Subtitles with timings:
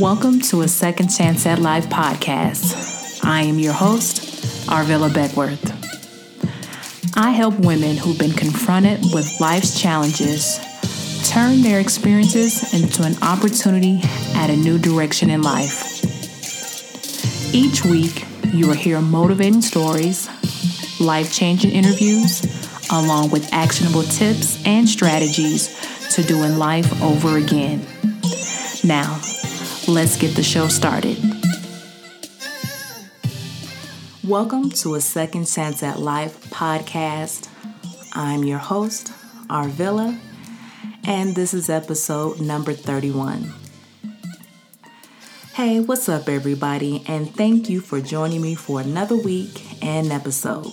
[0.00, 3.24] Welcome to a Second Chance at Life podcast.
[3.24, 5.70] I am your host, Arvilla Beckworth.
[7.16, 10.58] I help women who've been confronted with life's challenges
[11.28, 14.00] turn their experiences into an opportunity
[14.34, 16.02] at a new direction in life.
[17.54, 20.28] Each week, you will hear motivating stories,
[20.98, 22.59] life changing interviews,
[22.92, 25.68] along with actionable tips and strategies
[26.14, 27.86] to doing life over again.
[28.82, 29.20] Now,
[29.86, 31.18] let's get the show started.
[34.24, 37.48] Welcome to a Second Chance at Life podcast.
[38.12, 39.12] I'm your host,
[39.48, 40.18] Arvilla,
[41.04, 43.52] and this is episode number 31.
[45.54, 50.72] Hey, what's up, everybody, and thank you for joining me for another week and episode.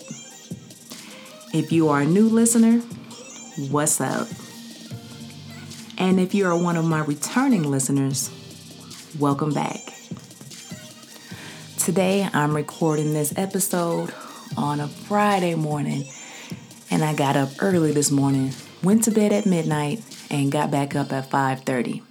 [1.57, 2.81] If you are a new listener,
[3.71, 4.27] what's up?
[5.97, 8.29] And if you are one of my returning listeners,
[9.17, 9.79] welcome back.
[11.79, 14.13] Today I'm recording this episode
[14.55, 16.07] on a Friday morning,
[16.91, 18.53] and I got up early this morning,
[18.83, 22.03] went to bed at midnight, and got back up at 5:30.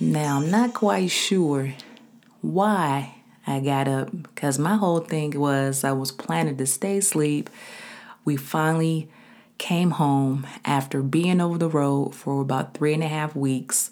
[0.00, 1.72] Now I'm not quite sure
[2.40, 3.14] why
[3.46, 7.48] I got up because my whole thing was I was planning to stay asleep.
[8.24, 9.08] We finally
[9.58, 13.90] came home after being over the road for about three and a half weeks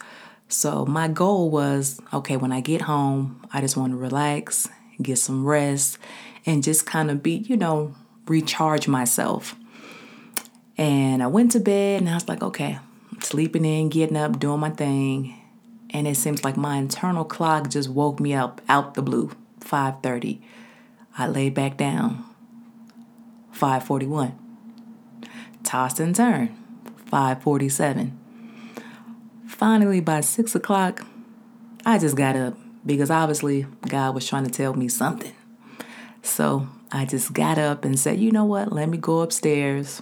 [0.49, 4.69] so my goal was okay, when I get home, I just want to relax,
[5.01, 5.99] get some rest,
[6.47, 7.95] and just kind of be, you know,
[8.27, 9.55] recharge myself.
[10.79, 12.79] And I went to bed and I was like, okay,
[13.21, 15.35] sleeping in, getting up, doing my thing.
[15.91, 20.41] And it seems like my internal clock just woke me up out the blue, 5:30.
[21.19, 22.25] I lay back down.
[23.59, 24.39] 541.
[25.65, 26.57] Tossed and turned.
[27.07, 28.19] 547
[29.59, 31.05] finally, by six o'clock,
[31.85, 35.35] I just got up because obviously God was trying to tell me something.
[36.23, 38.73] So I just got up and said, you know what?
[38.73, 40.01] Let me go upstairs,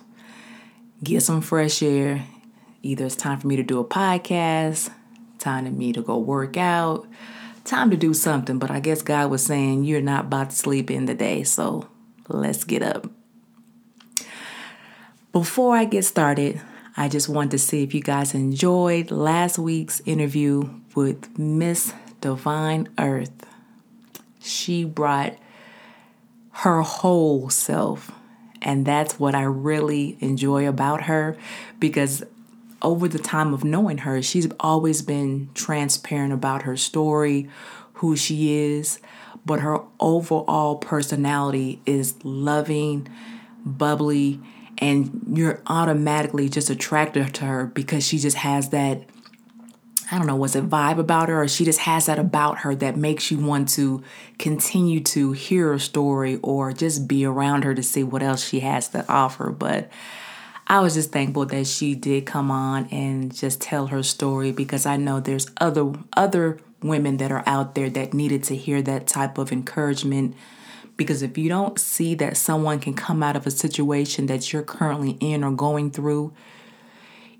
[1.02, 2.26] get some fresh air.
[2.82, 4.90] Either it's time for me to do a podcast,
[5.38, 7.08] time for me to go work out,
[7.64, 8.58] time to do something.
[8.58, 11.44] But I guess God was saying, you're not about to sleep in the day.
[11.44, 11.88] So
[12.28, 13.10] let's get up.
[15.36, 16.62] Before I get started,
[16.96, 21.92] I just wanted to see if you guys enjoyed last week's interview with Miss
[22.22, 23.44] Divine Earth.
[24.40, 25.36] She brought
[26.52, 28.10] her whole self,
[28.62, 31.36] and that's what I really enjoy about her
[31.78, 32.24] because
[32.80, 37.46] over the time of knowing her, she's always been transparent about her story,
[37.92, 39.00] who she is,
[39.44, 43.06] but her overall personality is loving,
[43.66, 44.40] bubbly,
[44.78, 49.02] and you're automatically just attracted to her because she just has that
[50.10, 52.76] I don't know, was it vibe about her, or she just has that about her
[52.76, 54.04] that makes you want to
[54.38, 58.60] continue to hear her story or just be around her to see what else she
[58.60, 59.50] has to offer.
[59.50, 59.90] But
[60.68, 64.86] I was just thankful that she did come on and just tell her story because
[64.86, 69.08] I know there's other other women that are out there that needed to hear that
[69.08, 70.36] type of encouragement
[70.96, 74.62] because if you don't see that someone can come out of a situation that you're
[74.62, 76.32] currently in or going through,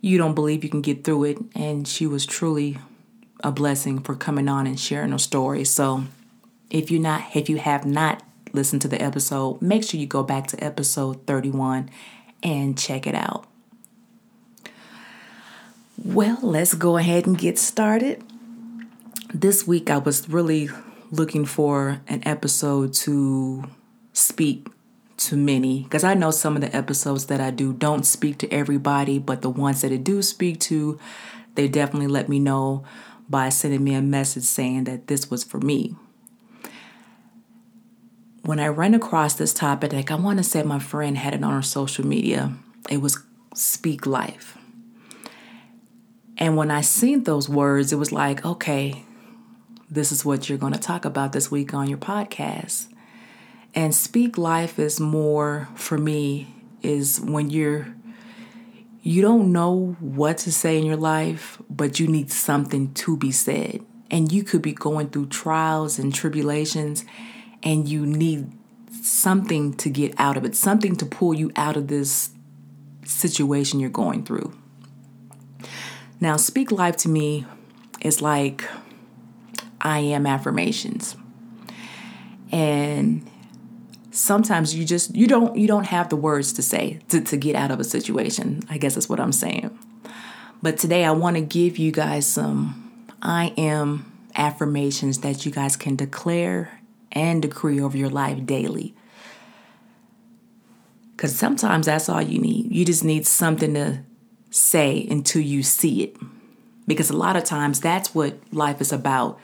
[0.00, 1.38] you don't believe you can get through it.
[1.54, 2.78] And she was truly
[3.42, 5.64] a blessing for coming on and sharing her story.
[5.64, 6.04] So
[6.70, 8.22] if you not if you have not
[8.52, 11.90] listened to the episode, make sure you go back to episode 31
[12.42, 13.46] and check it out.
[16.02, 18.22] Well, let's go ahead and get started.
[19.32, 20.68] This week I was really
[21.10, 23.64] looking for an episode to
[24.12, 24.68] speak
[25.16, 28.52] to many because I know some of the episodes that I do don't speak to
[28.52, 30.98] everybody, but the ones that I do speak to,
[31.54, 32.84] they definitely let me know
[33.28, 35.96] by sending me a message saying that this was for me.
[38.42, 41.42] When I ran across this topic, like I want to say my friend had it
[41.42, 42.52] on her social media,
[42.88, 43.18] it was
[43.54, 44.56] speak life.
[46.38, 49.05] And when I seen those words, it was like, okay,
[49.90, 52.88] this is what you're going to talk about this week on your podcast.
[53.74, 57.94] And speak life is more for me is when you're
[59.02, 63.30] you don't know what to say in your life, but you need something to be
[63.30, 63.84] said.
[64.10, 67.04] And you could be going through trials and tribulations
[67.62, 68.50] and you need
[68.90, 72.30] something to get out of it, something to pull you out of this
[73.04, 74.52] situation you're going through.
[76.20, 77.46] Now, speak life to me
[78.00, 78.64] is like
[79.86, 81.14] I am affirmations.
[82.50, 83.24] And
[84.10, 87.54] sometimes you just you don't you don't have the words to say to, to get
[87.54, 88.62] out of a situation.
[88.68, 89.78] I guess that's what I'm saying.
[90.60, 95.76] But today I want to give you guys some I am affirmations that you guys
[95.76, 96.80] can declare
[97.12, 98.92] and decree over your life daily.
[101.12, 102.72] Because sometimes that's all you need.
[102.72, 104.02] You just need something to
[104.50, 106.16] say until you see it.
[106.88, 109.38] Because a lot of times that's what life is about.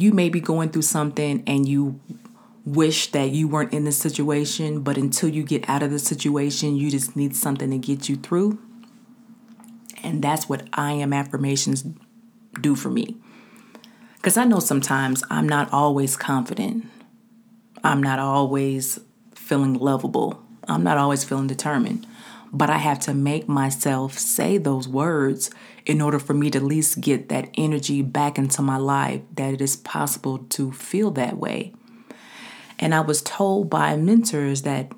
[0.00, 2.00] You may be going through something and you
[2.64, 6.74] wish that you weren't in this situation, but until you get out of the situation,
[6.74, 8.58] you just need something to get you through.
[10.02, 11.84] And that's what I am affirmations
[12.62, 13.18] do for me.
[14.16, 16.86] Because I know sometimes I'm not always confident.
[17.84, 19.00] I'm not always
[19.34, 20.42] feeling lovable.
[20.66, 22.06] I'm not always feeling determined.
[22.52, 25.50] But I have to make myself say those words
[25.86, 29.54] in order for me to at least get that energy back into my life that
[29.54, 31.72] it is possible to feel that way.
[32.78, 34.90] And I was told by mentors that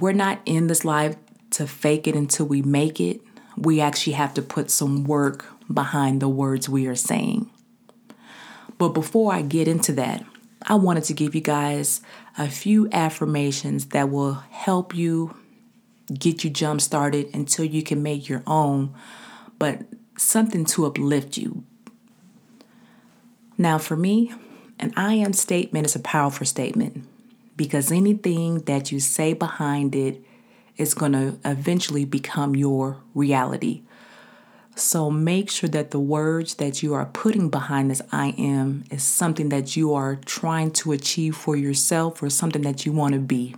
[0.00, 1.16] we're not in this life
[1.50, 3.20] to fake it until we make it.
[3.56, 7.50] We actually have to put some work behind the words we are saying.
[8.78, 10.24] But before I get into that,
[10.62, 12.00] I wanted to give you guys
[12.36, 15.34] a few affirmations that will help you
[16.12, 18.94] get you jump started until you can make your own,
[19.58, 19.82] but
[20.16, 21.64] something to uplift you.
[23.58, 24.32] Now, for me,
[24.78, 27.04] an I am statement is a powerful statement
[27.56, 30.22] because anything that you say behind it
[30.76, 33.82] is going to eventually become your reality.
[34.74, 39.02] So make sure that the words that you are putting behind this I am is
[39.02, 43.20] something that you are trying to achieve for yourself or something that you want to
[43.20, 43.56] be.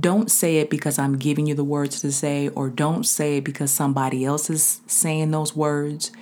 [0.00, 3.44] Don't say it because I'm giving you the words to say, or don't say it
[3.44, 6.12] because somebody else is saying those words.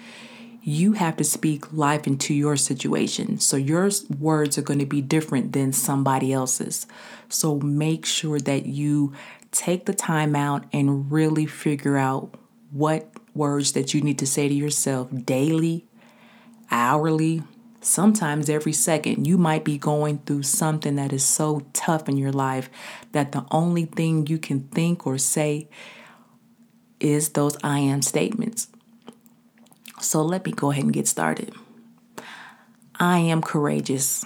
[0.63, 3.39] You have to speak life into your situation.
[3.39, 6.87] So your words are going to be different than somebody else's.
[7.29, 9.13] So make sure that you
[9.53, 12.35] take the time out and really figure out
[12.71, 15.85] what words that you need to say to yourself daily,
[16.71, 17.43] hourly,
[17.87, 19.27] sometimes every second.
[19.27, 22.69] You might be going through something that is so tough in your life
[23.13, 25.69] that the only thing you can think or say
[27.01, 28.69] is those I am statements.
[30.01, 31.55] So let me go ahead and get started.
[32.99, 34.25] I am courageous.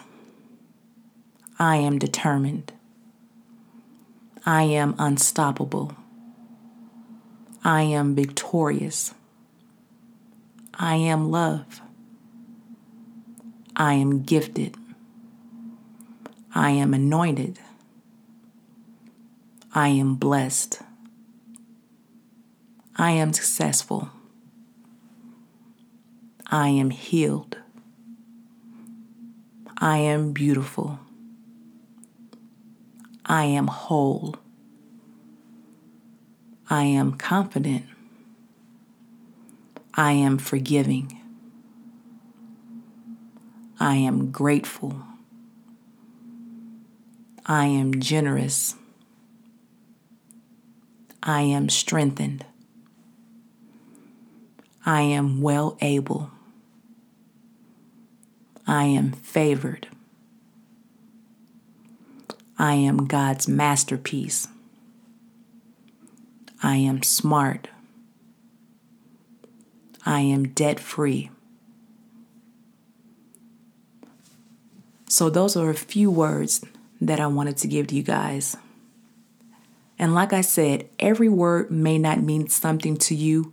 [1.59, 2.73] I am determined.
[4.47, 5.95] I am unstoppable.
[7.63, 9.15] I am victorious.
[10.75, 11.83] I am love.
[13.81, 14.77] I am gifted.
[16.55, 17.59] I am anointed.
[19.75, 20.83] I am blessed.
[22.97, 24.11] I am successful.
[26.49, 27.57] I am healed.
[29.79, 30.99] I am beautiful.
[33.25, 34.37] I am whole.
[36.69, 37.87] I am confident.
[39.95, 41.20] I am forgiving.
[43.83, 44.95] I am grateful.
[47.47, 48.75] I am generous.
[51.23, 52.45] I am strengthened.
[54.85, 56.31] I am well able.
[58.67, 59.89] I am favored.
[62.59, 64.47] I am God's masterpiece.
[66.63, 67.69] I am smart.
[70.05, 71.31] I am debt free.
[75.11, 76.65] So, those are a few words
[77.01, 78.57] that I wanted to give to you guys.
[79.99, 83.53] And like I said, every word may not mean something to you,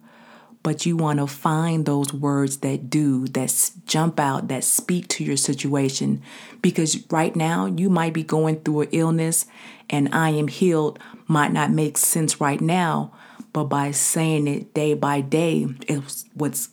[0.61, 5.23] but you want to find those words that do, that jump out, that speak to
[5.23, 6.21] your situation.
[6.61, 9.47] Because right now, you might be going through an illness,
[9.89, 13.11] and I am healed might not make sense right now,
[13.51, 16.69] but by saying it day by day, it's what's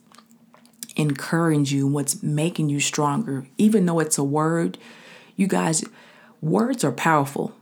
[0.97, 3.47] encouraging you, what's making you stronger.
[3.59, 4.79] Even though it's a word,
[5.37, 5.85] you guys,
[6.41, 7.55] words are powerful.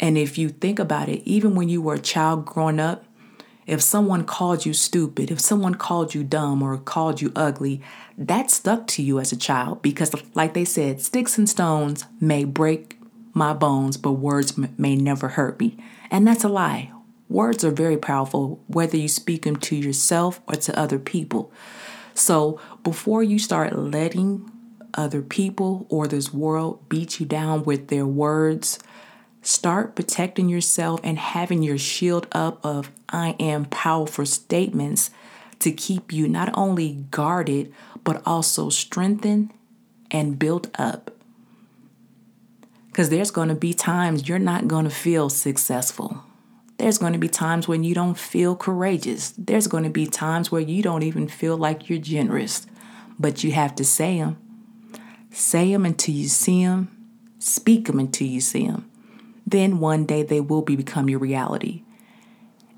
[0.00, 3.04] And if you think about it, even when you were a child growing up,
[3.66, 7.80] if someone called you stupid, if someone called you dumb or called you ugly,
[8.18, 12.44] that stuck to you as a child because, like they said, sticks and stones may
[12.44, 12.98] break
[13.32, 15.76] my bones, but words may never hurt me.
[16.10, 16.92] And that's a lie.
[17.28, 21.50] Words are very powerful, whether you speak them to yourself or to other people.
[22.14, 24.50] So before you start letting
[24.94, 28.78] other people or this world beat you down with their words,
[29.44, 35.10] Start protecting yourself and having your shield up of I am powerful statements
[35.58, 37.70] to keep you not only guarded,
[38.04, 39.52] but also strengthened
[40.10, 41.10] and built up.
[42.86, 46.24] Because there's going to be times you're not going to feel successful.
[46.78, 49.32] There's going to be times when you don't feel courageous.
[49.38, 52.66] There's going to be times where you don't even feel like you're generous,
[53.18, 54.36] but you have to say them.
[55.30, 56.90] Say them until you see them.
[57.38, 58.90] Speak them until you see them.
[59.46, 61.82] Then one day they will be become your reality.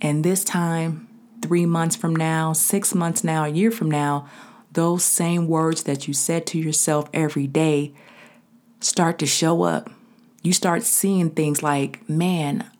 [0.01, 1.09] And this time,
[1.43, 4.29] three months from now, six months now, a year from now,
[4.73, 7.95] those same words that you said to yourself every day
[8.81, 9.91] start to show up.
[10.43, 12.71] You start seeing things like, man,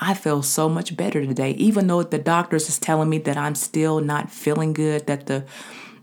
[0.00, 1.50] I feel so much better today.
[1.52, 5.44] Even though the doctors is telling me that I'm still not feeling good, that the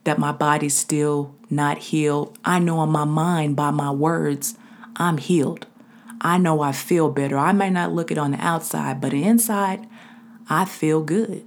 [0.04, 2.38] that my body's still not healed.
[2.46, 4.56] I know in my mind by my words,
[4.98, 5.66] I'm healed.
[6.22, 7.38] I know I feel better.
[7.38, 9.88] I may not look it on the outside, but inside,
[10.48, 11.44] I feel good.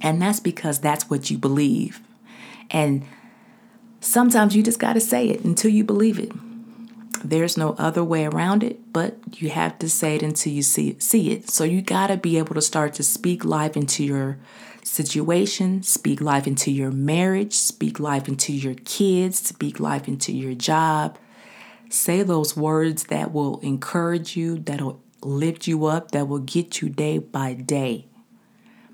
[0.00, 2.00] And that's because that's what you believe.
[2.70, 3.04] And
[4.00, 6.30] sometimes you just got to say it until you believe it.
[7.24, 10.90] There's no other way around it, but you have to say it until you see
[10.90, 11.02] it.
[11.02, 11.50] See it.
[11.50, 14.38] So you got to be able to start to speak life into your
[14.84, 20.54] situation, speak life into your marriage, speak life into your kids, speak life into your
[20.54, 21.18] job.
[21.90, 26.88] Say those words that will encourage you, that'll lift you up, that will get you
[26.88, 28.06] day by day.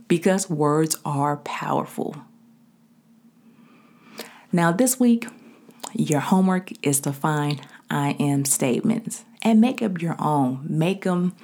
[0.09, 2.17] Because words are powerful.
[4.53, 5.27] Now, this week,
[5.93, 7.61] your homework is to find
[7.95, 10.67] I am statements and make up your own.
[10.69, 11.35] Make them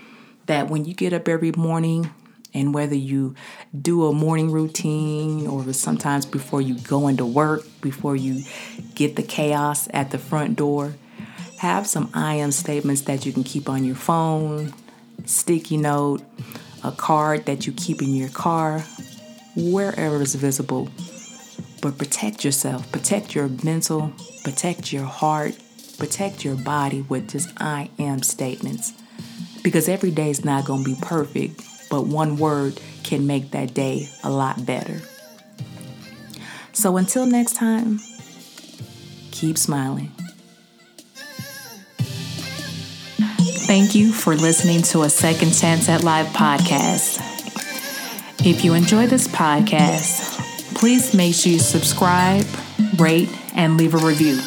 [0.47, 2.11] that when you get up every morning,
[2.52, 3.37] and whether you
[3.80, 8.42] do a morning routine or sometimes before you go into work, before you
[8.97, 10.95] get the chaos at the front door,
[11.59, 14.75] have some I am statements that you can keep on your phone,
[15.26, 16.23] sticky note,
[16.83, 18.80] a card that you keep in your car,
[19.54, 20.88] wherever is visible.
[21.80, 25.57] But protect yourself, protect your mental, protect your heart,
[26.00, 28.92] protect your body with just I am statements.
[29.62, 33.75] Because every day is not going to be perfect, but one word can make that
[33.75, 35.02] day a lot better.
[36.73, 38.00] So until next time,
[39.30, 40.11] keep smiling.
[43.66, 47.21] Thank you for listening to a Second Chance at Life podcast.
[48.45, 52.47] If you enjoy this podcast, please make sure you subscribe,
[52.99, 54.40] rate, and leave a review.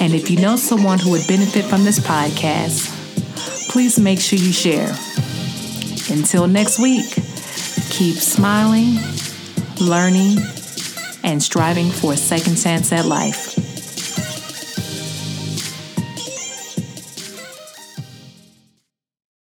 [0.00, 2.88] And if you know someone who would benefit from this podcast,
[3.68, 4.94] please make sure you share.
[6.10, 7.10] Until next week,
[7.90, 8.96] keep smiling,
[9.80, 10.38] learning,
[11.24, 13.67] and striving for a second chance at life.